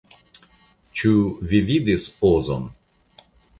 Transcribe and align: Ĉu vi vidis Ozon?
Ĉu 1.01 1.11
vi 1.53 1.61
vidis 1.69 2.09
Ozon? 2.33 2.69